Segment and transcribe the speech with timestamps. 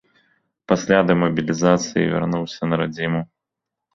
[0.71, 3.21] Пасля дэмабілізацыі вярнуўся на радзіму.